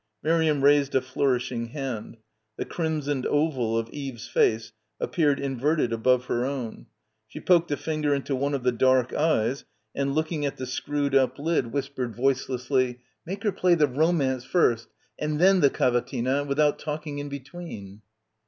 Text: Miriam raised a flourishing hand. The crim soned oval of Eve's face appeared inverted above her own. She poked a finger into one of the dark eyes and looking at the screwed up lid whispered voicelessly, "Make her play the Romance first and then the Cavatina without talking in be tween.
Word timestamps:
Miriam 0.23 0.63
raised 0.63 0.95
a 0.95 0.99
flourishing 1.01 1.67
hand. 1.67 2.17
The 2.57 2.65
crim 2.65 3.03
soned 3.03 3.27
oval 3.27 3.77
of 3.77 3.87
Eve's 3.91 4.27
face 4.27 4.71
appeared 4.99 5.39
inverted 5.39 5.93
above 5.93 6.25
her 6.25 6.43
own. 6.43 6.87
She 7.27 7.39
poked 7.39 7.69
a 7.69 7.77
finger 7.77 8.11
into 8.11 8.35
one 8.35 8.55
of 8.55 8.63
the 8.63 8.71
dark 8.71 9.13
eyes 9.13 9.63
and 9.93 10.15
looking 10.15 10.43
at 10.43 10.57
the 10.57 10.65
screwed 10.65 11.13
up 11.13 11.37
lid 11.37 11.67
whispered 11.71 12.15
voicelessly, 12.15 12.97
"Make 13.27 13.43
her 13.43 13.51
play 13.51 13.75
the 13.75 13.85
Romance 13.85 14.43
first 14.43 14.87
and 15.19 15.39
then 15.39 15.59
the 15.59 15.69
Cavatina 15.69 16.45
without 16.47 16.79
talking 16.79 17.19
in 17.19 17.29
be 17.29 17.39
tween. 17.41 18.01